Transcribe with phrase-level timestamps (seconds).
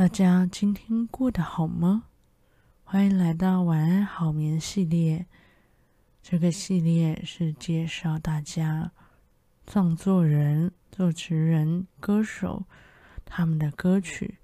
[0.00, 2.04] 大家今天过得好吗？
[2.84, 5.26] 欢迎来到晚安好眠系列。
[6.22, 8.92] 这个系列是介绍大家
[9.66, 12.64] 创作人、作词人、歌手
[13.26, 14.38] 他们的歌曲。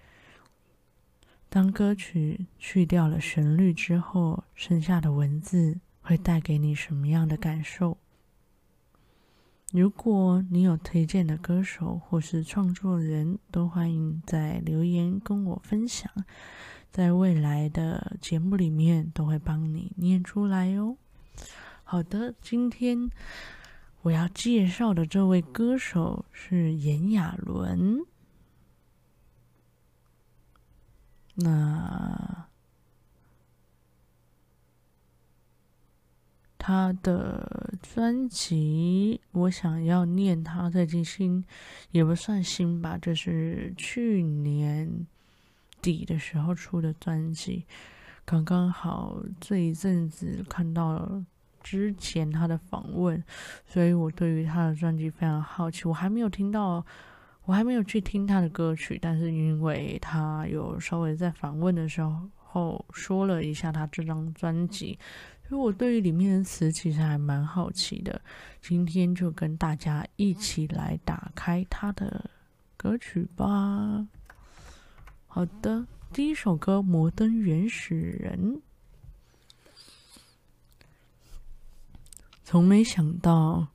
[1.48, 7.96] 当歌曲去掉了旋律之后，剩下的文字会带给你什么样的感受？
[9.72, 16.10] 如果你有推荐的歌手或是创作人，都欢迎在留言跟我分享，
[16.90, 20.96] 在未来的节目里面都会帮你念出来哦。
[21.82, 23.10] 好的，今天
[24.02, 28.06] 我要介绍的这位歌手是炎亚纶，
[31.34, 32.46] 那。
[36.66, 41.44] 他的专辑，我想要念他最近新，
[41.92, 45.06] 也不算新吧，就是去年
[45.80, 47.64] 底的时候出的专辑。
[48.24, 51.22] 刚刚好这一阵子看到
[51.62, 53.22] 之前他的访问，
[53.68, 55.86] 所以我对于他的专辑非常好奇。
[55.86, 56.84] 我还没有听到，
[57.44, 62.02] 我还没有去听他的歌曲，但是因为他有稍微在访问的时
[62.42, 64.98] 候说了一下他这张专辑。
[65.48, 68.20] 所以我对于里面的词其实还蛮好奇的，
[68.60, 72.28] 今天就跟大家一起来打开他的
[72.76, 74.08] 歌曲吧。
[75.28, 78.56] 好的，第一首歌《摩登原始人》。
[82.42, 83.68] 从没想到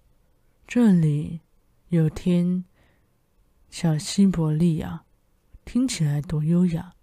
[0.67, 1.39] 这里
[1.87, 2.65] 有天
[3.69, 5.03] 小西伯利亚，
[5.63, 6.93] 听起来多优雅。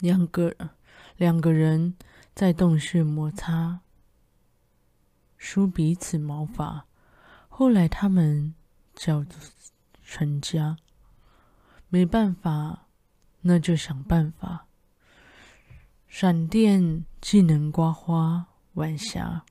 [0.00, 0.52] 两个。
[1.20, 1.96] 两个人
[2.34, 3.80] 在洞穴摩擦，
[5.36, 6.86] 梳彼此毛发。
[7.46, 8.54] 后来他们
[8.94, 9.38] 叫做
[10.02, 10.78] 成家。
[11.90, 12.86] 没办法，
[13.42, 14.64] 那就想办法。
[16.08, 19.44] 闪电既能刮花晚霞，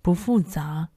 [0.00, 0.88] 不复杂。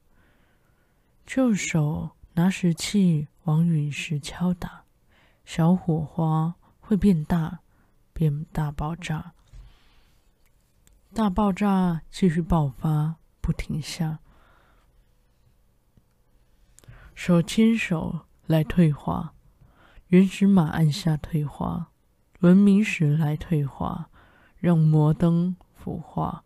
[1.26, 4.86] 就手拿石器往陨石敲打，
[5.44, 7.59] 小火花会变大，
[8.14, 9.34] 变大爆炸。
[11.13, 14.18] 大爆炸继续爆发，不停下。
[17.13, 19.35] 手牵手来退化，
[20.07, 21.91] 原始马按下退化，
[22.40, 24.09] 文明史来退化，
[24.57, 26.46] 让摩登腐化。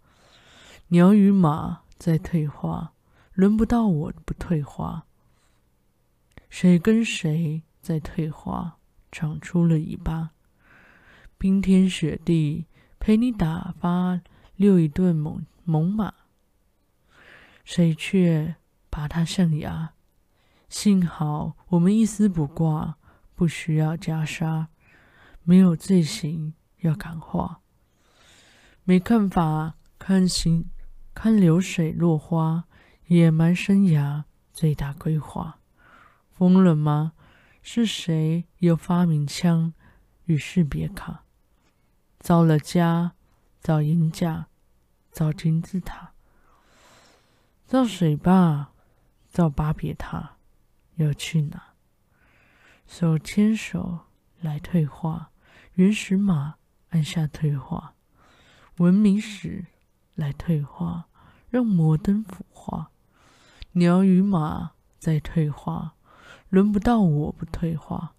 [0.89, 2.91] 鸟与马在退化，
[3.31, 5.05] 轮不到我不退化。
[6.49, 8.79] 谁跟谁在退化，
[9.13, 10.31] 长出了尾巴。
[11.37, 12.65] 冰天雪地
[12.99, 14.19] 陪你打发。
[14.57, 16.13] 遛一顿猛猛马，
[17.63, 18.55] 谁却
[18.89, 19.93] 拔它象牙？
[20.67, 22.97] 幸好我们一丝不挂，
[23.35, 24.65] 不需要袈裟，
[25.43, 27.61] 没有罪行要感化。
[28.83, 30.65] 没看法，看行，
[31.13, 32.65] 看流水落花，
[33.05, 35.59] 野蛮生涯最大规划。
[36.31, 37.13] 疯了吗？
[37.61, 39.73] 是谁又发明枪
[40.25, 41.25] 与士别卡？
[42.19, 43.13] 造了家。
[43.67, 44.47] 造鹰架，
[45.11, 46.13] 造金字塔，
[47.65, 48.69] 造水坝，
[49.27, 50.37] 造巴别塔，
[50.95, 51.73] 要去哪？
[52.87, 54.05] 手牵手
[54.39, 55.31] 来退化，
[55.73, 56.55] 原始码
[56.91, 57.93] 按下退化，
[58.77, 59.65] 文明史
[60.15, 61.09] 来退化，
[61.49, 62.91] 让摩登腐化。
[63.73, 65.95] 鸟与马在退化，
[66.47, 68.15] 轮不到我不退化。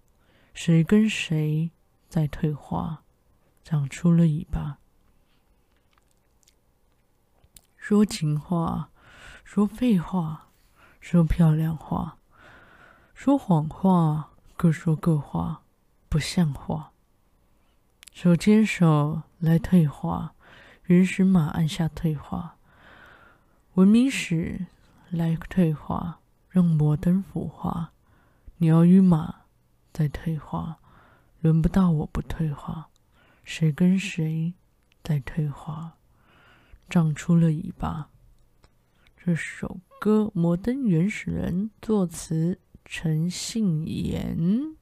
[0.53, 1.71] 谁跟谁
[2.07, 3.01] 在退化？
[3.63, 4.78] 长出了尾巴。
[7.89, 8.91] 说情话，
[9.43, 10.49] 说废话，
[10.99, 12.19] 说漂亮话，
[13.15, 15.63] 说谎话，各说各话，
[16.07, 16.91] 不像话。
[18.13, 20.35] 手牵手来退化，
[20.83, 22.57] 原始码按下退化，
[23.73, 24.67] 文明史
[25.09, 27.93] 来退化，让摩登腐化。
[28.57, 29.33] 鸟与马
[29.91, 30.77] 在退化，
[31.39, 32.89] 轮不到我不退化。
[33.43, 34.53] 谁跟谁
[35.01, 35.95] 在退化？
[36.89, 38.09] 长出了尾巴。
[39.15, 44.75] 这首歌《摩登原始人》作词陈信延，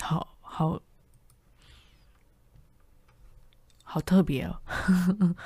[0.00, 0.80] 好好
[3.82, 4.62] 好特别哦。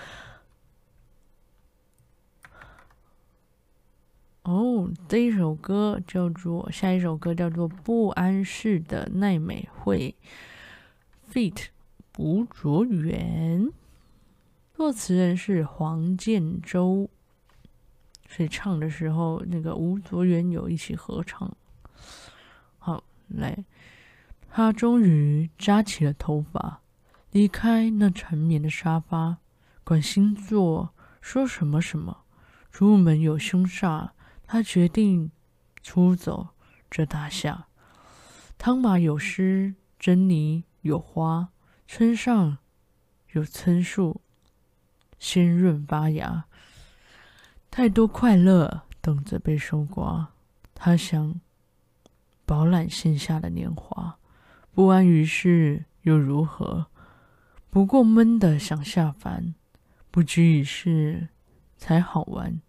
[4.45, 10.15] 哦，这一首歌叫做，下一首歌叫做《不安室的奈美惠》
[11.35, 11.67] ，feat.
[12.19, 13.71] 吴卓源，
[14.75, 17.09] 作词人是黄建州。
[18.29, 21.57] 所以唱的时候，那个吴卓源有一起合唱。
[22.81, 23.65] 好，来，
[24.51, 26.81] 他终于扎起了头发，
[27.31, 29.37] 离开那缠绵的沙发，
[29.85, 30.91] 管星座
[31.21, 32.25] 说什么什么，
[32.73, 34.11] 出门有凶煞，
[34.45, 35.31] 他决定
[35.85, 36.49] 出走
[36.91, 37.69] 这大厦。
[38.59, 41.51] 汤马有诗，珍妮有花，
[41.91, 42.59] 村上
[43.33, 44.21] 有椿树，
[45.19, 46.45] 鲜润发芽。
[47.71, 50.29] 太多快乐等着被收刮，
[50.75, 51.41] 他想
[52.45, 54.19] 饱览闲暇的年华，
[54.75, 56.89] 不安于世又如何？
[57.71, 59.55] 不过闷得想下凡，
[60.11, 61.29] 不拘一世
[61.79, 62.61] 才好玩。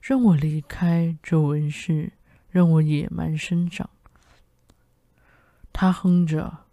[0.00, 2.14] 让我离开这温室，
[2.48, 3.90] 让我野蛮生长。
[5.70, 6.64] 他哼着，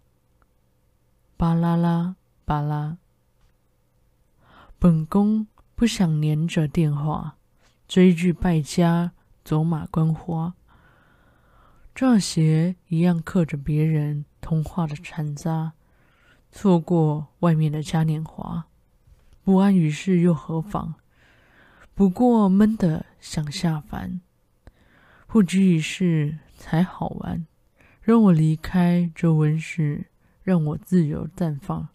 [1.38, 2.98] 巴啦啦巴拉，
[4.76, 5.46] 本宫
[5.76, 7.36] 不想黏着电话，
[7.86, 9.12] 追剧败家，
[9.44, 10.54] 走马观花。
[11.94, 15.74] 这些一样刻着别人童话的残渣，
[16.50, 18.66] 错过外面的嘉年华，
[19.44, 20.94] 不安于世又何妨？
[21.94, 24.20] 不过闷得想下凡，
[25.28, 27.46] 不拘一世才好玩。
[28.00, 30.06] 让我离开这温室，
[30.48, 31.90] 让我自由绽放。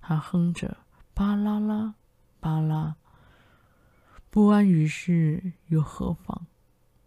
[0.00, 0.76] 他哼着，
[1.14, 1.94] 巴啦啦，
[2.38, 2.94] 巴拉。
[4.30, 6.46] 不安于世又何妨？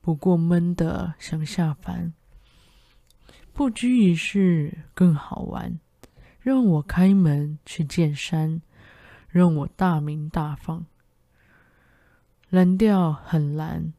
[0.01, 2.11] 不过闷得想下凡。
[3.53, 5.79] 不拘一世更好玩。
[6.41, 8.61] 让我开门去见山，
[9.29, 10.85] 让我大名大放。
[12.49, 13.93] 蓝调很蓝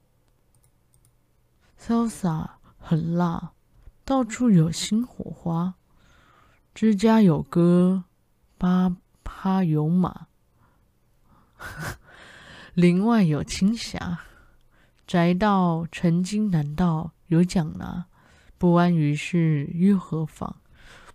[1.80, 3.52] 潇洒很辣。
[4.04, 5.76] 到处有新火花，
[6.74, 8.04] 之家有歌，
[8.58, 10.28] 巴哈有马，
[12.74, 14.20] 林外有青霞，
[15.06, 18.06] 宅道成精难道有奖拿？
[18.56, 20.56] 不安于世又何妨？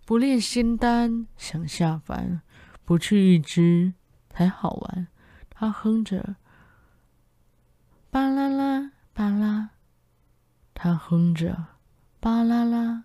[0.04, 2.42] 不恋仙丹想下凡，
[2.84, 3.94] 不去一枝
[4.28, 5.08] 才好玩。
[5.48, 6.36] 他哼着，
[8.10, 9.70] 巴啦啦巴拉，
[10.74, 11.66] 他哼着。
[12.20, 13.04] 巴啦啦，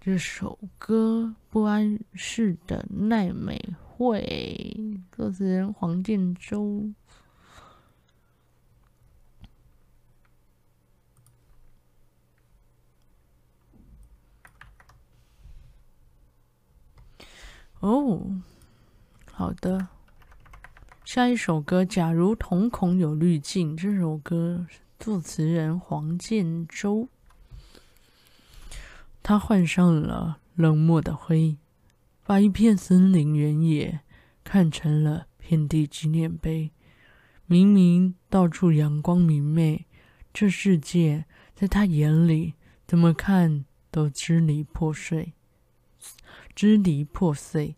[0.00, 6.92] 这首歌不安世的奈美惠，作词人黄建州。
[17.80, 18.40] 哦，
[19.32, 19.88] 好的。
[21.04, 24.66] 下一首歌，假如瞳孔有滤镜，这首歌。
[24.98, 27.08] 作词人黄建州，
[29.28, 31.58] 他换上了冷漠的灰，
[32.24, 34.00] 把一片森林原野
[34.42, 36.72] 看成了遍地纪念碑。
[37.44, 39.84] 明明到处阳光明媚，
[40.32, 42.54] 这世界在他眼里
[42.86, 45.34] 怎么看都支离破碎，
[46.54, 47.76] 支离破碎。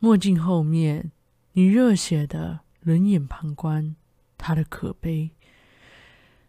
[0.00, 1.12] 墨镜后面，
[1.52, 3.94] 你热血的冷眼旁观
[4.36, 5.30] 他的可悲。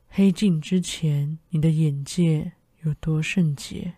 [0.09, 2.53] 黑镜之前，你的眼界
[2.83, 3.93] 有多圣洁？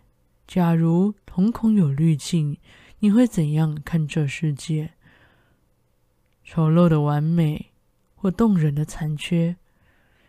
[0.46, 2.58] 假如瞳孔有滤镜，
[2.98, 4.92] 你会怎样看这世界？
[6.44, 7.72] 丑陋的完美，
[8.14, 9.56] 或动人的残缺，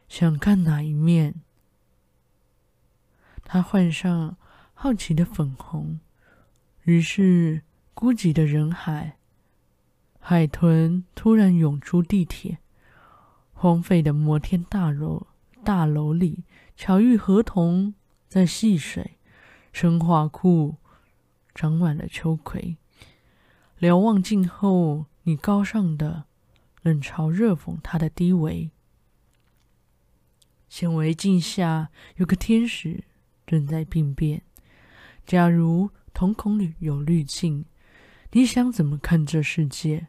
[0.07, 1.36] 想看哪一面？
[3.44, 4.38] 他换上
[4.74, 6.00] 好奇的粉红，
[6.84, 7.63] 于是
[7.94, 9.18] 孤寂的人海，
[10.20, 12.60] 海豚突然涌出地铁，
[13.51, 15.27] 荒废的摩天大楼。
[15.63, 16.44] 大楼里，
[16.75, 17.96] 巧遇河童
[18.36, 19.18] 在戏水，
[19.72, 20.75] 生化库
[21.54, 22.75] 长满了秋葵。
[23.77, 26.25] 瞭望镜后，你高尚的
[26.82, 28.70] 冷嘲热讽他的低微。
[30.68, 33.06] 显微镜下有个天使
[33.48, 34.42] 正在病变。
[35.25, 37.63] 假如瞳孔里有滤镜，
[38.34, 40.08] 你想怎么看这世界？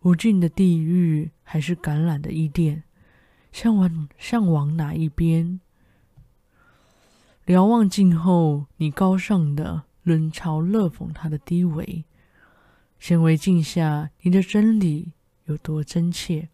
[0.00, 2.84] 无尽的地狱还是橄榄的伊甸？
[3.52, 5.60] 向往向往哪一边？
[7.46, 12.02] 瞭望镜后，你高尚的冷嘲热讽他的低微；
[12.98, 15.12] 显微镜下，你的真理
[15.44, 16.48] 有多真切？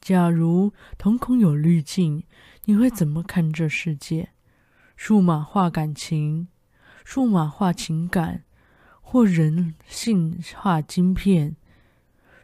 [0.00, 2.24] 假如瞳孔有滤镜，
[2.64, 4.30] 你会怎么看这世界？
[4.96, 6.48] 数码化感情，
[7.04, 8.44] 数码化情感，
[9.02, 11.56] 或人性化晶片？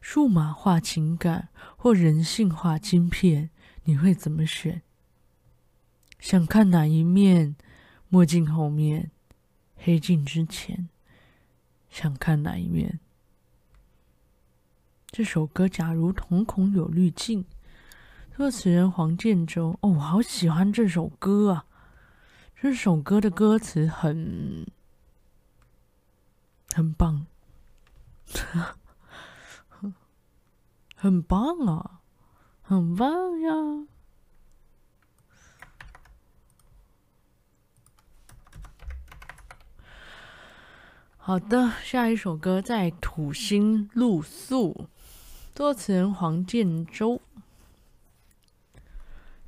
[0.03, 3.49] 数码化情感或人性化晶片，
[3.85, 4.83] 你会怎么选？
[6.19, 7.57] 想看哪一面？
[8.09, 9.11] 墨镜后面，
[9.77, 10.89] 黑镜之前，
[11.91, 13.01] 想看哪一面？
[15.07, 17.45] 这首歌假如瞳孔有滤镜，
[18.37, 19.79] 作词人黄建州。
[19.83, 21.67] 哦，我好喜欢这首歌啊！
[22.61, 24.67] 这首歌的歌词很
[26.75, 27.27] 很棒，
[30.97, 32.01] 很棒啊，
[32.63, 33.53] 很棒呀！
[41.29, 44.87] 好的，下一首歌在土星露宿，
[45.55, 47.21] 作词人黄建州。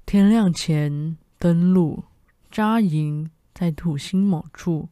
[0.05, 2.05] 天亮前登陆
[2.51, 4.91] 扎营在土星某处，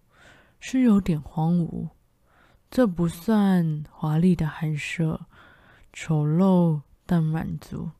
[0.60, 1.90] 是有点荒芜。
[2.70, 5.20] 这不算华丽的寒舍，
[5.92, 7.90] 丑陋但满足。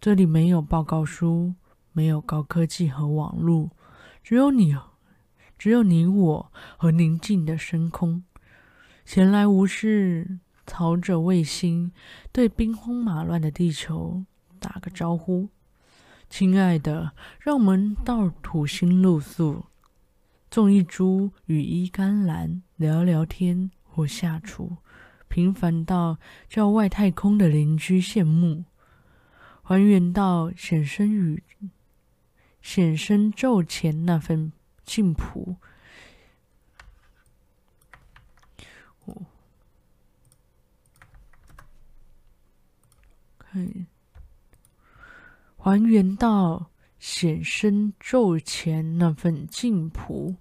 [0.00, 1.54] 这里没有报告书，
[1.90, 3.72] 没有高科技和网络，
[4.22, 4.76] 只有你。
[5.62, 8.24] 只有你我和宁静的深空，
[9.04, 11.92] 闲来无事，操着卫星，
[12.32, 14.24] 对兵荒马乱的地球
[14.58, 15.50] 打个招呼。
[16.28, 19.66] 亲爱的，让我们到土星露宿，
[20.50, 24.78] 种一株羽衣甘蓝，聊聊天或下厨，
[25.28, 28.64] 平凡到叫外太空的邻居羡慕，
[29.62, 31.44] 还原到显身宇
[32.60, 34.52] 显身宙前那份。
[34.84, 35.56] 净朴，
[39.04, 39.26] 我
[43.38, 43.86] 看
[45.56, 50.36] 还原到显身咒前那份净朴，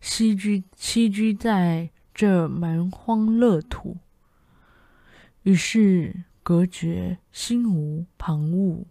[0.00, 3.96] 栖居栖居在这蛮荒乐土，
[5.42, 6.24] 于是。
[6.48, 8.86] 隔绝，心无旁骛，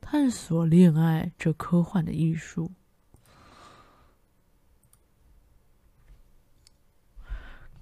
[0.00, 2.72] 探索恋爱这科幻的艺术。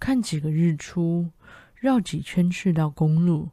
[0.01, 1.31] 看几个日出，
[1.77, 3.51] 绕几圈赤道公路，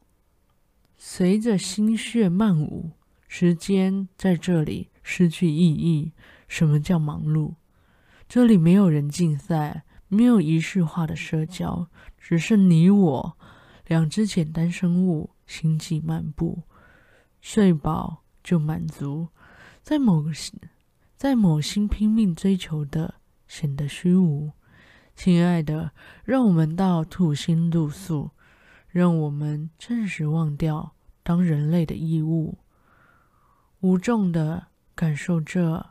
[0.98, 2.89] 随着心血漫舞，
[3.27, 6.12] 时间在这里失去意义。
[6.48, 7.53] 什么叫忙碌？
[8.27, 13.38] 这里没有人竞赛，没有仪式化的社交，只是你我
[13.86, 15.29] 两只简单生物。
[15.47, 16.61] 星际漫步，
[17.41, 19.29] 睡饱就满足，
[19.81, 20.53] 在某个星，
[21.15, 23.15] 在某星拼命追求的
[23.47, 24.51] 显得虚无。
[25.15, 25.91] 亲爱的，
[26.23, 28.29] 让我们到土星露宿，
[28.89, 32.59] 让我们暂时忘掉当人类的义务，
[33.79, 35.87] 无重的感受这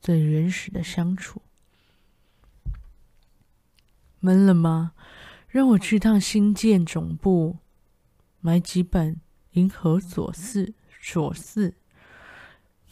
[0.00, 1.42] 最原始的相处。
[4.20, 4.92] 闷了吗？
[5.48, 7.58] 让我去趟星舰总部。
[8.46, 9.14] 买几本
[9.52, 10.66] 《银河琐事》
[11.02, 11.76] 琐事，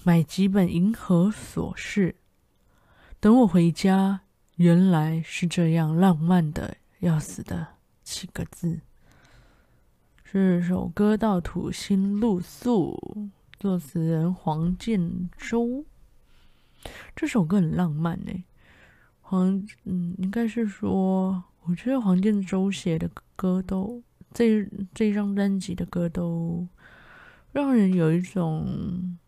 [0.02, 2.12] 买几本《银河琐事》。
[3.20, 4.22] 等我回家，
[4.56, 7.66] 原来是这样浪漫的要死的
[8.02, 8.80] 几个字。
[10.24, 13.28] 这首歌到土星露宿，
[13.58, 15.84] 作词人黄建州。
[17.14, 18.42] 这首歌很浪漫呢。
[19.20, 24.02] 黄，嗯，应该是说，我觉得黄建州写的歌都。
[24.34, 26.66] 这这张专辑的歌都
[27.52, 29.18] 让人有一种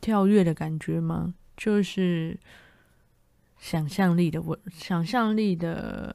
[0.00, 1.34] 跳跃的感觉吗？
[1.56, 2.38] 就是
[3.58, 6.14] 想象力的我想象力的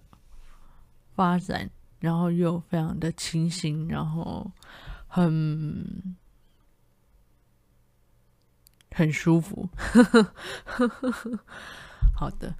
[1.13, 4.51] 发展，然后又非常的清新，然后
[5.07, 6.15] 很。
[9.01, 9.67] 很舒服，
[12.13, 12.53] 好的，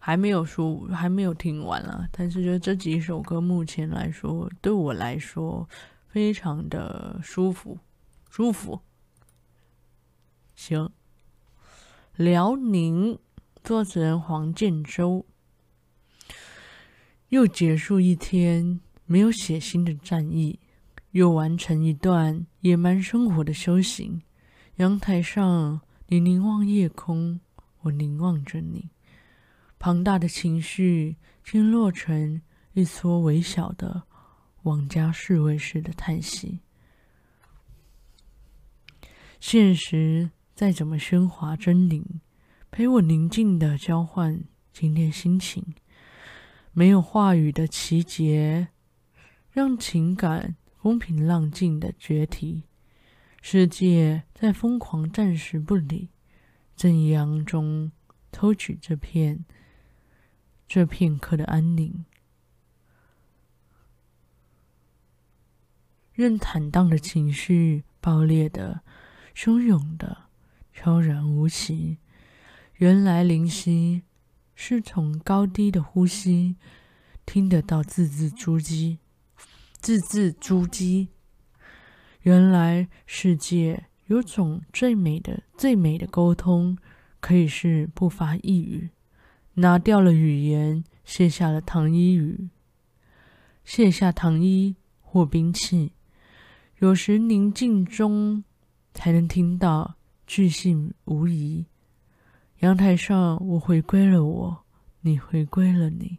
[0.00, 2.08] 还没有说，还没有听完啊。
[2.10, 5.68] 但是，就这几首歌，目前来说，对我来说，
[6.08, 7.78] 非常的舒服，
[8.30, 8.80] 舒服。
[10.56, 10.90] 行，
[12.16, 13.16] 辽宁，
[13.62, 15.24] 作词人黄建州，
[17.28, 20.58] 又结束一天没有血腥的战役，
[21.12, 24.20] 又完成一段野蛮生活的修行。
[24.76, 27.40] 阳台上，你凝望夜空，
[27.82, 28.88] 我凝望着你。
[29.78, 32.40] 庞大的情绪竟落成
[32.72, 34.04] 一撮微小的
[34.62, 36.60] 往家侍卫式的叹息。
[39.40, 42.04] 现实再怎么喧哗狰狞，
[42.70, 45.74] 陪我宁静的交换今天心情。
[46.72, 48.68] 没有话语的奇节，
[49.50, 52.62] 让情感风平浪静的决堤。
[53.44, 56.10] 世界在疯狂，暂时不理，
[56.76, 57.90] 正阳中
[58.30, 59.44] 偷取这片
[60.68, 62.04] 这片刻的安宁，
[66.12, 68.82] 任坦荡的情绪爆裂的、
[69.34, 70.28] 汹涌的、
[70.72, 71.98] 悄然无息。
[72.76, 74.04] 原来灵犀
[74.54, 76.56] 是从高低的呼吸
[77.26, 78.98] 听得到字字珠玑，
[79.80, 81.08] 字字珠玑。
[82.22, 86.76] 原来世界有种最美的、最美的沟通，
[87.20, 88.90] 可以是不发一语，
[89.54, 92.48] 拿掉了语言，卸下了糖衣语，
[93.64, 95.92] 卸下糖衣或兵器。
[96.78, 98.44] 有时宁静中
[98.94, 101.66] 才能听到句信无疑。
[102.60, 104.64] 阳台上，我回归了我，
[105.00, 106.18] 你回归了你，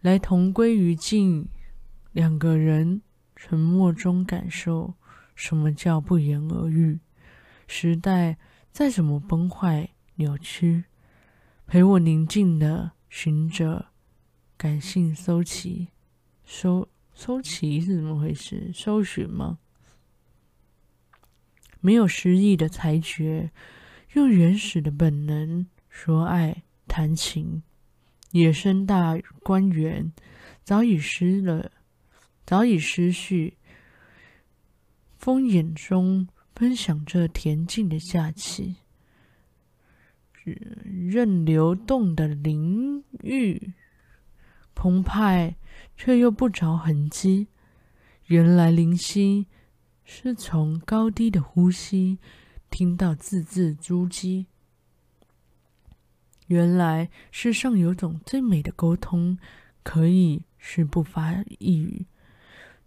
[0.00, 1.48] 来同归于尽。
[2.12, 3.02] 两个人
[3.40, 4.92] 沉默中感受
[5.36, 6.98] 什么叫不言而喻。
[7.68, 8.36] 时代
[8.72, 10.84] 再怎么崩坏扭曲，
[11.66, 13.86] 陪我宁静的寻着
[14.56, 15.88] 感性搜集
[16.44, 16.88] 搜。
[17.20, 18.70] 搜奇是怎么回事？
[18.72, 19.58] 搜寻吗？
[21.80, 23.50] 没有诗意的裁决，
[24.12, 27.64] 用原始的本能说爱谈情。
[28.30, 30.12] 野生大观园
[30.62, 31.72] 早已失了，
[32.48, 33.58] 早已失序。
[35.18, 36.26] 风眼中
[36.56, 38.76] 分享着恬静的假期，
[40.84, 43.74] 任流动的灵欲
[44.74, 45.56] 澎湃。
[45.96, 47.48] 却又不着痕迹。
[48.26, 49.46] 原来灵犀
[50.04, 52.18] 是从高低的呼吸
[52.70, 54.46] 听到字字珠玑。
[56.46, 59.38] 原来世上有种最美的沟通，
[59.82, 62.06] 可以是不发一语。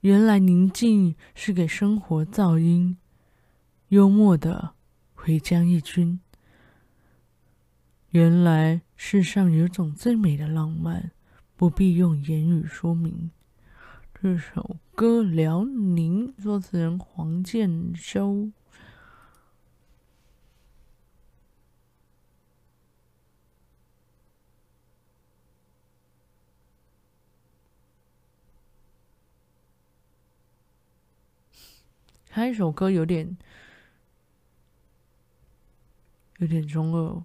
[0.01, 2.98] 原来宁静是给生活噪音，
[3.88, 4.74] 幽默的
[5.13, 6.20] 回江一军。
[8.10, 11.12] 原来世上有种最美的浪漫。
[11.62, 13.29] 不必用言语说明。
[14.20, 18.50] 这首歌《辽宁》，作词人黄建洲。
[32.34, 33.38] 下一首歌有点，
[36.38, 37.22] 有点中二。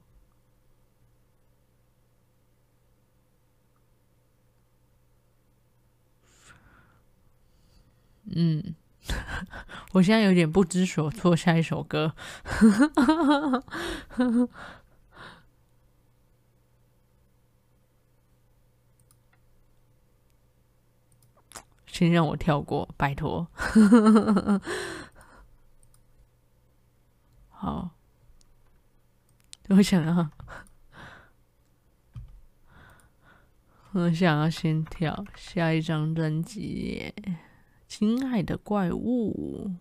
[8.34, 8.74] 嗯，
[9.92, 11.36] 我现在有点不知所措。
[11.36, 12.14] 下一首歌，
[21.96, 23.48] 先让我跳过，拜托。
[27.48, 27.88] 好，
[29.70, 30.30] 我想要，
[33.92, 37.14] 我想要先跳下一张专辑。
[37.88, 39.72] 亲爱的怪物，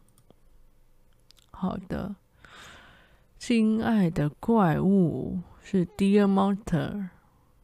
[1.51, 2.15] 好的，
[3.38, 7.10] 亲爱的怪物是 Dear Monster，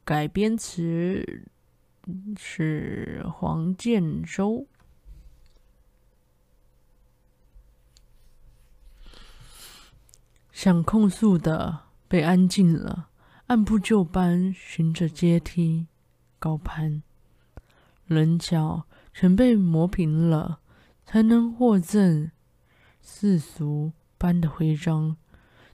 [0.03, 1.47] 改编词
[2.37, 4.67] 是黄建洲。
[10.51, 13.09] 想控诉的被安静了，
[13.47, 15.87] 按部就班循着阶梯
[16.37, 17.01] 高攀，
[18.05, 18.85] 棱角。
[19.13, 20.61] 全被磨平了，
[21.05, 22.31] 才能获赠
[23.01, 25.17] 世俗般的徽章。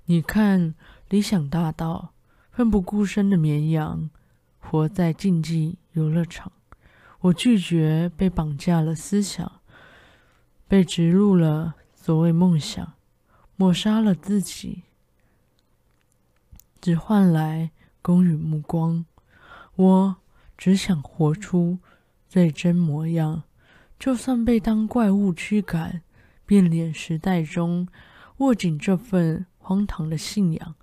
[0.06, 0.74] 你看，
[1.08, 2.16] 理想大道，
[2.50, 4.10] 奋不顾身的绵羊，
[4.58, 6.52] 活在竞技游乐场。
[7.20, 9.62] 我拒绝被绑架了思想，
[10.68, 12.94] 被植入了所谓梦想，
[13.56, 14.84] 抹杀了自己，
[16.80, 19.06] 只换来公允目光。
[19.76, 20.16] 我
[20.58, 21.80] 只想活出。
[22.30, 23.44] 最真模样，
[23.98, 26.02] 就算被当怪物驱赶，
[26.46, 27.88] 变脸时代中
[28.40, 30.76] 握紧这份荒唐的信仰。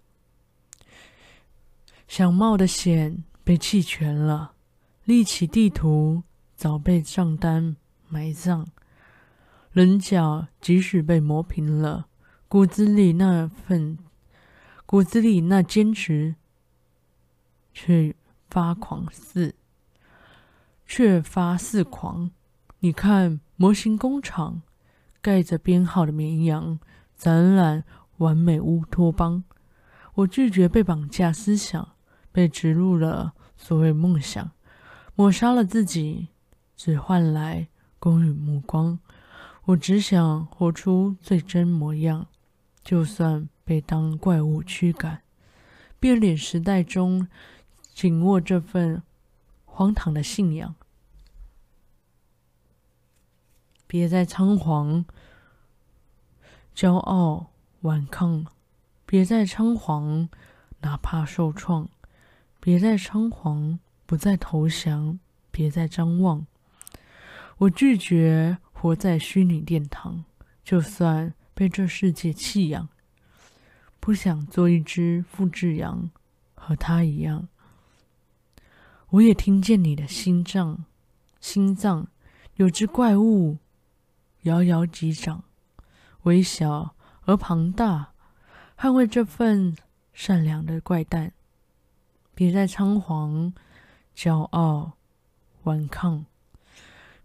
[2.08, 4.53] 想冒的险被弃权了，
[5.04, 6.22] 立起地图
[6.54, 7.76] 早被账单
[8.08, 8.66] 埋葬。
[9.72, 12.06] 棱角即使被磨平了，
[12.48, 13.98] 骨子里那份
[14.86, 16.36] 骨子里那坚持
[17.72, 18.14] 却
[18.48, 19.54] 发狂似。
[20.86, 22.30] 却发似狂。
[22.80, 24.60] 你看，模型工厂
[25.22, 26.78] 盖着编号的绵羊，
[27.16, 27.84] 展览
[28.18, 29.42] 完美乌托邦。
[30.16, 31.96] 我拒绝被绑架思想，
[32.30, 34.52] 被植入了所谓梦想，
[35.14, 36.28] 抹杀了自己，
[36.76, 38.98] 只换来公允目光。
[39.64, 42.26] 我只想活出最真模样，
[42.82, 45.22] 就算被当怪物驱赶。
[45.98, 47.28] 变脸时代中，
[47.92, 49.02] 紧握这份。
[49.76, 50.76] 荒唐的信仰，
[53.88, 55.04] 别再仓皇
[56.76, 57.50] 骄傲
[57.80, 58.46] 顽抗，
[59.04, 60.28] 别再仓皇，
[60.82, 61.88] 哪怕受创；
[62.60, 65.18] 别再仓皇，不再投降；
[65.50, 66.46] 别再张望。
[67.58, 70.24] 我拒绝活在虚拟殿堂，
[70.64, 72.88] 就算被这世界弃养，
[74.00, 76.10] 不想做一只复制羊，
[76.54, 77.48] 和他一样。
[79.10, 80.84] 我也听见你的心脏，
[81.40, 82.08] 心脏
[82.56, 83.58] 有只怪物
[84.42, 85.44] 摇摇击掌，
[86.24, 88.12] 微小而庞大，
[88.76, 89.76] 捍卫这份
[90.12, 91.32] 善良的怪诞。
[92.34, 93.54] 别再仓皇、
[94.14, 94.92] 骄傲、
[95.64, 96.26] 顽抗。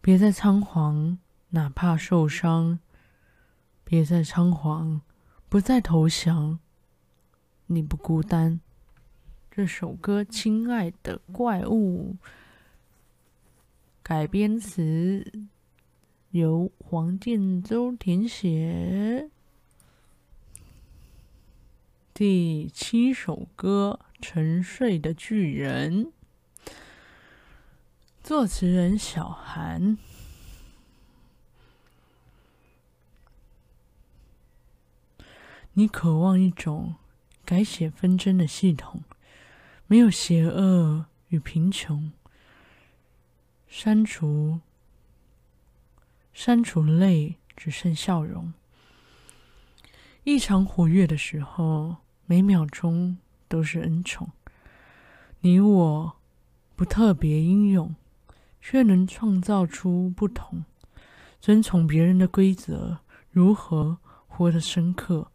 [0.02, 1.18] 别再仓皇，
[1.50, 2.80] 哪怕受伤；
[3.84, 5.02] 别再仓皇，
[5.50, 6.60] 不再投降。
[7.68, 8.62] 你不孤单。
[9.52, 12.16] 这首歌《亲爱的怪物》
[14.02, 15.30] 改编词
[16.32, 19.30] 由黄建州填写。
[22.14, 26.06] 第七首歌《沉睡的巨人》。
[28.30, 29.98] 作词人小韩，
[35.74, 36.94] 你渴望一种
[37.44, 39.02] 改写纷争的系统，
[39.88, 42.12] 没有邪恶与贫穷，
[43.68, 44.60] 删除
[46.32, 48.54] 删除泪，只剩笑容。
[50.24, 51.96] 异常活跃的时候，
[52.28, 54.30] 每秒钟都是恩宠。
[55.40, 56.16] 你我
[56.76, 57.96] 不特别英勇。
[58.62, 60.64] 却能创造出不同，
[61.40, 63.00] 遵从别人的规则，
[63.32, 65.32] 如何活得深刻？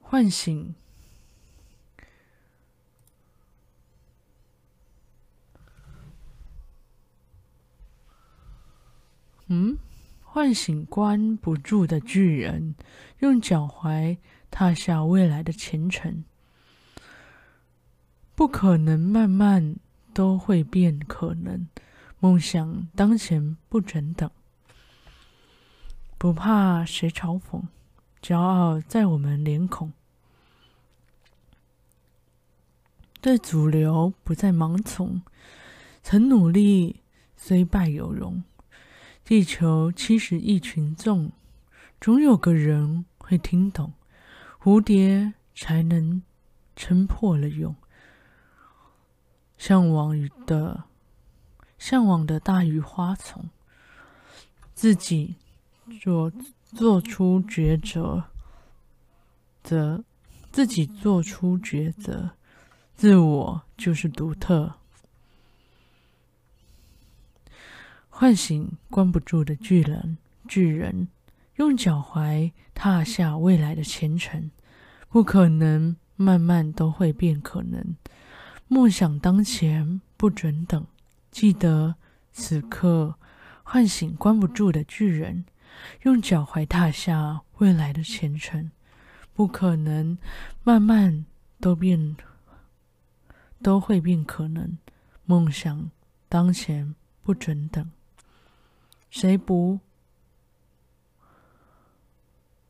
[0.00, 0.74] 唤醒，
[9.46, 9.78] 嗯，
[10.34, 12.74] 唤醒关不住的巨人，
[13.18, 14.16] 用脚踝。
[14.50, 16.24] 踏下未来的前程，
[18.34, 19.76] 不可能，慢慢
[20.12, 21.68] 都会变可能。
[22.20, 24.30] 梦想当前不准等，
[26.18, 27.62] 不怕谁嘲讽，
[28.22, 29.90] 骄傲在我们脸孔。
[33.22, 35.22] 对主流不再盲从，
[36.02, 37.00] 曾努力
[37.36, 38.42] 虽败有荣。
[39.24, 41.30] 地球七十亿群众，
[42.00, 43.92] 总有个人会听懂。
[44.60, 46.22] 蝴蝶才能
[46.76, 47.74] 撑破了蛹，
[49.56, 50.84] 向往的
[51.78, 53.48] 向往的大鱼花丛，
[54.74, 55.36] 自己
[56.00, 56.32] 做
[56.64, 58.24] 做出抉择，
[59.62, 60.04] 则
[60.50, 62.30] 自己做出抉择，
[62.94, 64.74] 自我就是独特，
[68.22, 71.08] 唤醒关不住的巨人，巨人。
[71.56, 74.52] 用脚踝踏下未来的前程，
[75.08, 77.96] 不可能，慢慢都会变可能。
[78.68, 80.86] 梦想当前不准等，
[81.32, 81.96] 记得
[82.30, 83.16] 此刻
[83.64, 85.44] 唤醒关不住的巨人，
[86.02, 88.70] 用脚踝踏下未来的前程，
[89.34, 90.16] 不可能，
[90.62, 91.26] 慢慢
[91.58, 92.16] 都变，
[93.60, 94.78] 都会变可能。
[95.24, 95.90] 梦想
[96.28, 97.90] 当前不准等，
[99.12, 99.78] 谁不？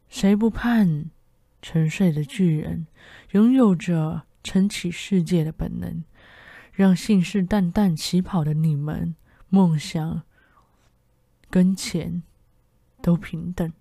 [0.09, 1.09] 谁不盼
[1.63, 2.89] 沉睡的巨人
[3.31, 6.03] 拥有着撑起世界的本能，
[6.73, 9.15] 让信誓旦旦起跑的你们
[9.51, 10.23] 梦想
[11.49, 12.25] 跟钱
[13.01, 13.73] 都平等。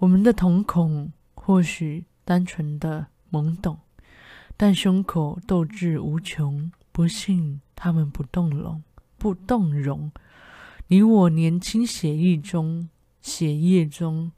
[0.00, 3.80] 我们的瞳孔或许单纯的懵懂，
[4.58, 6.70] 但胸口斗志无穷。
[6.92, 8.82] 不信他们不动容，
[9.16, 10.12] 不动容。
[10.88, 12.88] 你我年轻血液中，
[13.20, 14.32] 血液中。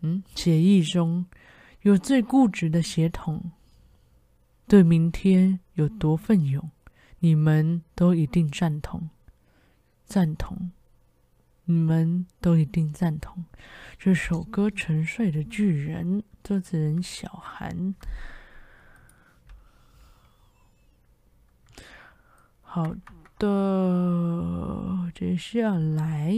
[0.00, 1.26] 嗯，血液中
[1.82, 3.52] 有最固执的血统，
[4.66, 6.70] 对明天有多奋勇，
[7.18, 9.10] 你们都一定赞同，
[10.06, 10.70] 赞同，
[11.64, 13.44] 你们都一定赞同。
[13.98, 17.94] 这首歌《沉睡的巨人》，作词人小韩。
[22.62, 22.94] 好
[23.40, 26.36] 的，接下来。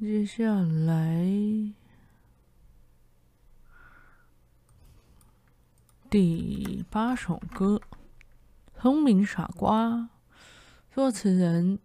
[0.00, 1.72] 接下来
[6.10, 7.80] 第八首歌
[8.80, 9.92] 《聪明傻瓜》，
[10.92, 11.78] 作词人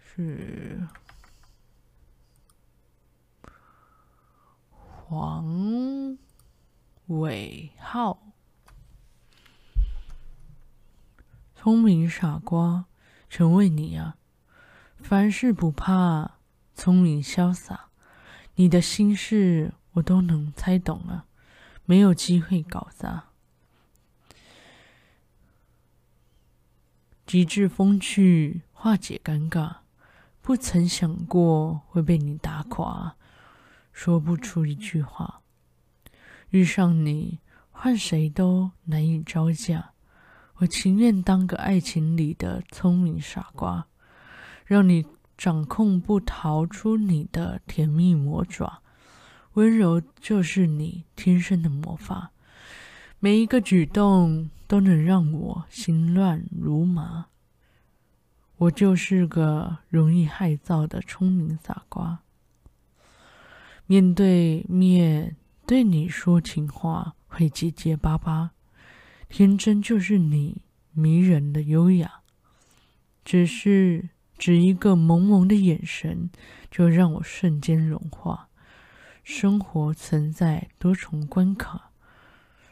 [0.00, 0.86] 是
[4.68, 6.18] 黄
[7.08, 8.34] 尾号。
[11.54, 12.84] 聪明傻瓜，
[13.30, 14.16] 全为你啊！
[14.98, 16.38] 凡事不怕，
[16.74, 17.88] 聪明潇洒，
[18.56, 21.24] 你的心事我都能猜懂了，
[21.86, 23.30] 没有机会搞砸。
[27.24, 29.78] 极致风趣，化解尴尬，
[30.42, 33.16] 不曾想过会被你打垮，
[33.92, 35.40] 说不出一句话。
[36.50, 37.38] 遇上你，
[37.70, 39.90] 换谁都难以招架。
[40.56, 43.86] 我情愿当个爱情里的聪明傻瓜，
[44.64, 45.06] 让你
[45.36, 48.82] 掌控不逃出你的甜蜜魔爪。
[49.54, 52.32] 温柔就是你天生的魔法，
[53.18, 57.26] 每一个举动都能让我心乱如麻。
[58.56, 62.20] 我就是个容易害臊的聪明傻瓜，
[63.86, 65.36] 面对面
[65.68, 68.52] 对你说情话会结结巴巴，
[69.28, 72.22] 天真就是你迷人的优雅，
[73.22, 76.30] 只是只一个萌萌的眼神
[76.70, 78.48] 就让我瞬间融化。
[79.22, 81.90] 生活存在多重关卡，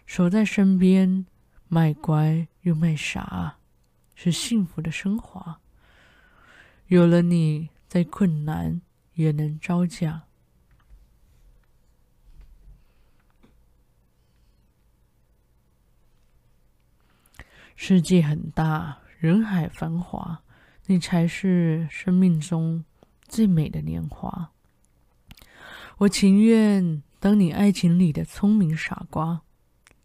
[0.06, 1.26] 守在身边，
[1.68, 3.59] 卖乖又卖傻，
[4.14, 5.61] 是幸福的升华。
[6.87, 8.80] 有了你，再困难
[9.16, 10.22] 也能招架。
[17.79, 20.41] 世界很大，人海繁华，
[20.87, 22.83] 你才是生命中
[23.29, 24.51] 最美的年华。
[25.99, 29.43] 我情愿当你爱情里的聪明傻瓜，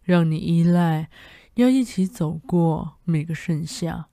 [0.02, 1.08] 让你依赖，
[1.54, 4.08] 要一起走过每个盛夏。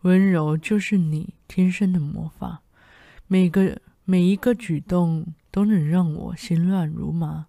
[0.00, 2.62] 温柔就是你天生的魔法，
[3.26, 7.46] 每个每一个举动都能让我心乱如麻。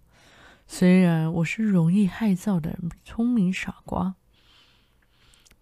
[0.66, 4.14] 虽然我是容易害臊的聪明傻瓜，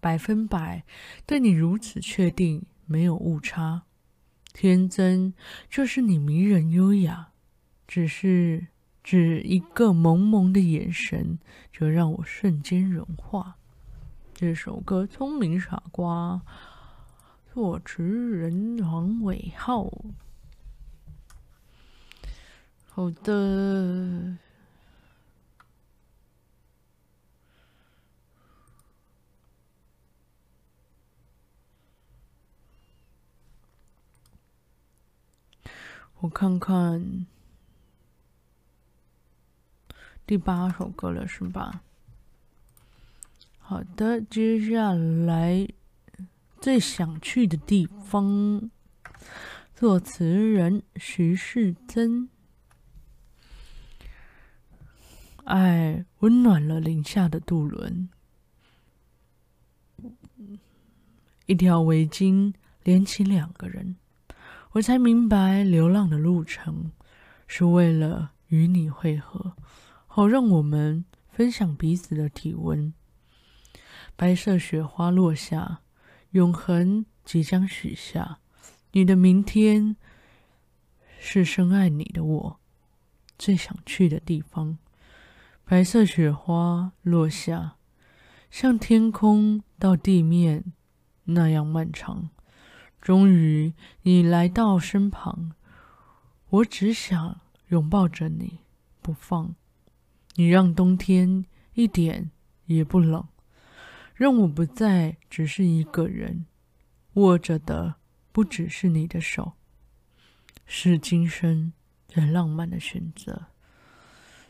[0.01, 0.85] 百分百
[1.27, 3.83] 对你如此确定，没有误差。
[4.53, 5.33] 天真
[5.69, 7.29] 就是你迷人优雅，
[7.87, 8.67] 只是
[9.05, 11.39] 只一个朦胧的眼神，
[11.73, 13.57] 就让我瞬间融化。
[14.35, 16.43] 这首歌《聪明傻瓜》。
[17.53, 19.93] 作词人黄伟浩。
[22.89, 24.37] 好的，
[36.21, 37.27] 我看看
[40.27, 41.83] 第八首歌了，是吧？
[43.59, 45.69] 好的，接下来。
[46.61, 48.71] 最想去的地方，
[49.75, 52.29] 作词人徐世珍。
[55.45, 58.11] 爱温暖了零下的渡轮，
[61.47, 62.53] 一条围巾
[62.85, 63.97] 连起两个人，
[64.73, 66.93] 我才明白流浪的路程
[67.47, 69.55] 是为了与你会合，
[70.07, 72.93] 好让我们分享彼此的体温。
[74.17, 75.81] 白色雪花落下。
[76.33, 78.39] 永恒即将许下，
[78.93, 79.97] 你的明天
[81.19, 82.61] 是深爱你的我
[83.37, 84.79] 最想去的地方。
[85.65, 87.75] 白色雪花落下，
[88.49, 90.73] 像天空到地面
[91.25, 92.31] 那样漫长。
[93.01, 95.53] 终于，你来到身旁，
[96.51, 98.61] 我只想拥抱着你
[99.01, 99.55] 不放。
[100.35, 102.31] 你让冬天一点
[102.67, 103.27] 也不冷。
[104.15, 106.45] 让我不再只是一个人，
[107.15, 107.95] 握着的
[108.33, 109.55] 不只是你的手，
[110.67, 111.73] 是今生
[112.07, 113.47] 最浪漫的选择。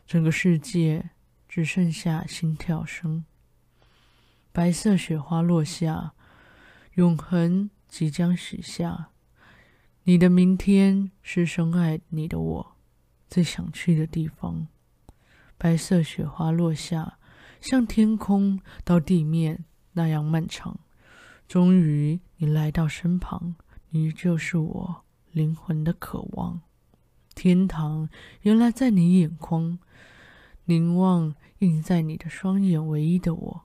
[0.05, 1.11] 整个世界
[1.49, 3.25] 只剩下心跳声。
[4.51, 6.15] 白色雪花落下，
[6.95, 9.11] 永恒即将许下。
[10.05, 12.76] 你的明天是深爱你的我
[13.29, 14.68] 最想去的地方。
[15.59, 17.18] 白色雪花落下。
[17.61, 20.81] 像天空到地面那样漫长，
[21.46, 23.55] 终于你来到身旁，
[23.90, 26.62] 你就是我灵魂的渴望。
[27.35, 28.09] 天堂
[28.40, 29.79] 原来在你眼眶，
[30.64, 33.62] 凝望映在你的双眼，唯一的我。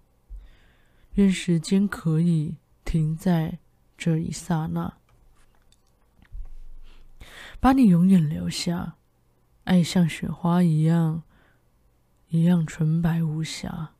[1.13, 3.59] 愿时间可以停在
[3.97, 4.97] 这一刹那，
[7.60, 8.95] 把你永远留下。
[9.63, 11.23] 爱像雪花一样。
[12.29, 13.91] 一样纯白无瑕，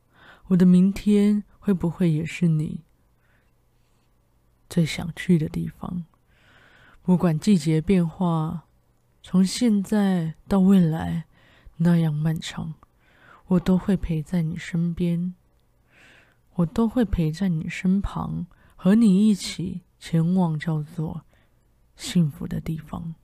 [0.48, 2.82] 我的明天会不会也是你
[4.68, 6.04] 最想去的地方？
[7.02, 8.64] 不管季节变化，
[9.22, 11.24] 从现在到未来
[11.76, 12.74] 那样漫长，
[13.46, 15.34] 我都会陪在你身边，
[16.56, 21.24] 我都会陪在你身旁，和你一起前往叫做
[21.96, 23.14] 幸福的地方。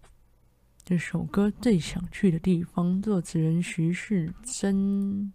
[0.84, 5.32] 这首歌最想去的地方，作词人徐世珍。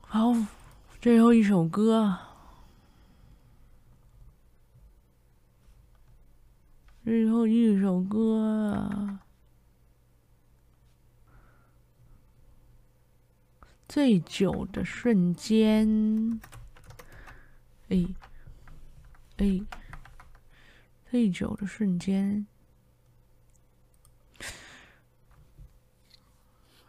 [0.00, 0.34] 好，
[1.00, 2.18] 最后一首歌，
[7.02, 9.18] 最后一首歌，
[13.88, 16.38] 醉酒的瞬间。
[17.88, 18.06] 哎，
[19.38, 19.60] 哎，
[21.10, 22.46] 醉酒的瞬间。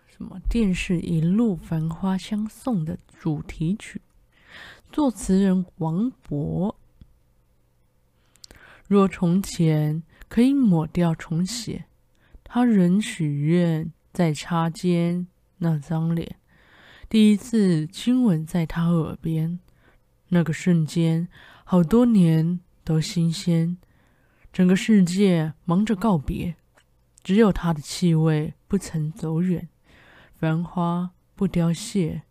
[0.07, 0.39] 什么？
[0.49, 4.01] 电视一路繁花相送的主题曲，
[4.91, 6.75] 作词人王勃。
[8.87, 11.85] 若从前可以抹掉重写，
[12.43, 15.25] 他仍许愿再擦肩
[15.57, 16.35] 那张脸。
[17.09, 19.59] 第一次亲吻在他耳边，
[20.27, 21.27] 那个瞬间，
[21.73, 23.77] 好多年都新鲜。
[24.51, 26.55] 整个世界忙着告别，
[27.23, 29.67] 只有他的气味不曾走远。
[30.35, 32.21] 繁花不凋谢，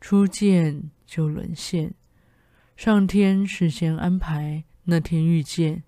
[0.00, 1.94] 初见就沦陷。
[2.76, 5.82] 上天事先安排，那天遇见，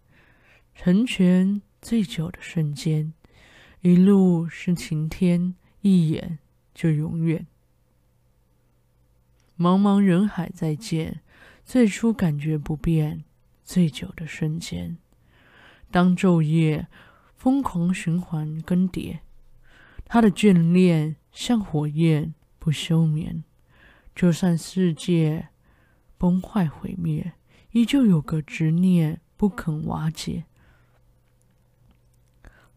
[0.74, 3.14] 成全醉酒的瞬间。
[3.82, 6.40] 一路是晴天，一眼
[6.74, 7.46] 就永远。
[9.56, 11.20] 茫茫人海再见，
[11.68, 13.24] 最初感觉不变。
[13.62, 14.96] 醉酒的瞬间，
[15.90, 16.88] 当昼夜
[17.36, 19.18] 疯狂循环更迭，
[20.06, 21.16] 他的眷恋。
[21.30, 23.44] 像火焰不休眠，
[24.14, 25.50] 就算世界
[26.16, 27.34] 崩坏毁灭，
[27.72, 30.46] 依旧有个执念不肯瓦解。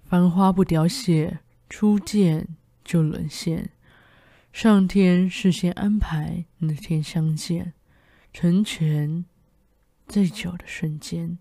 [0.04, 2.50] 繁花不凋谢，初见
[2.84, 3.70] 就沦陷。
[4.52, 7.74] 上天事先安排，那天相见，
[8.34, 9.26] 成全
[10.08, 11.38] 最久的瞬间。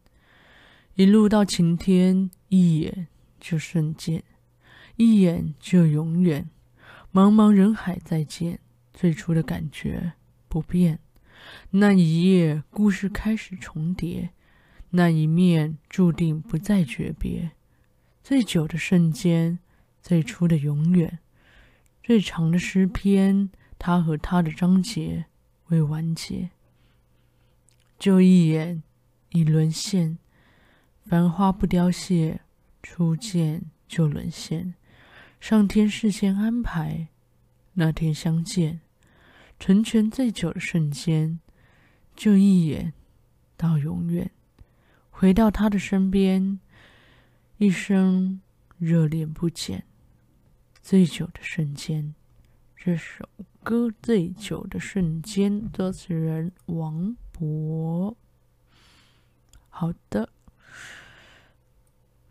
[0.95, 3.07] 一路到晴天，一眼
[3.39, 4.23] 就瞬间，
[4.97, 6.51] 一眼就永远。
[7.13, 8.59] 茫茫人海再见，
[8.93, 10.13] 最初的感觉
[10.49, 10.99] 不变。
[11.71, 14.31] 那一夜，故事开始重叠，
[14.91, 17.53] 那一面注定不再诀别。
[18.23, 19.59] 最久的瞬间，
[20.03, 21.21] 最初的永远，
[22.03, 25.27] 最长的诗篇，他和他的章节
[25.69, 26.51] 未完结，
[28.01, 28.83] 就一眼
[29.29, 30.17] 已沦陷。
[31.05, 32.41] 繁花不凋谢，
[32.83, 34.75] 初见就沦陷。
[35.39, 37.09] 上天事先安排，
[37.75, 38.81] 那天相见，
[39.59, 41.41] 成全醉酒的瞬间，
[42.17, 42.95] 就一眼
[43.59, 44.31] 到永远，
[45.11, 46.59] 回到他的身边，
[47.59, 48.41] 一生
[48.79, 49.85] 热恋不减。
[50.81, 52.15] 醉酒的瞬间，
[52.75, 53.29] 这首
[53.63, 58.17] 歌《醉酒的瞬间》，作词人王我。
[59.69, 60.29] 好的，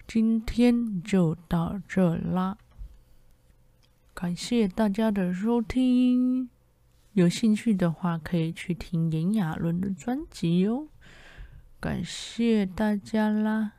[0.07, 2.57] 今天就到这啦。
[4.13, 6.49] 感谢大家的收听，
[7.13, 10.89] 有兴趣的话可以去听炎亚纶的专辑哟。
[11.79, 13.71] 感谢大家啦，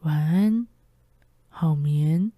[0.00, 0.66] 晚安，
[1.48, 2.32] 好眠。